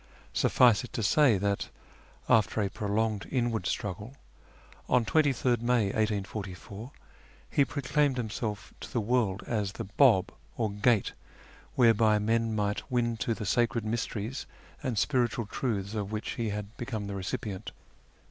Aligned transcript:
Suffice 0.33 0.83
it 0.83 0.93
to 0.93 1.03
say, 1.03 1.37
that, 1.37 1.69
after 2.27 2.59
a 2.59 2.71
prolonged 2.71 3.27
inward 3.29 3.67
struggle, 3.67 4.17
on 4.89 5.05
23rd 5.05 5.61
May 5.61 5.85
1844 5.93 6.91
he 7.51 7.63
proclaimed 7.63 8.17
himself 8.17 8.73
to 8.81 8.91
the 8.91 8.99
world 8.99 9.43
as 9.45 9.73
the 9.73 9.83
Bah 9.83 10.23
or 10.57 10.71
Gate 10.71 11.13
whereby 11.75 12.17
men 12.17 12.55
might 12.55 12.91
win 12.91 13.15
to 13.17 13.35
the 13.35 13.45
sacred 13.45 13.85
mysteries 13.85 14.47
and 14.81 14.97
spiritual 14.97 15.45
truths 15.45 15.93
of 15.93 16.11
which 16.11 16.31
he 16.31 16.49
had 16.49 16.75
become 16.77 17.05
the 17.05 17.13
recipient. 17.13 17.71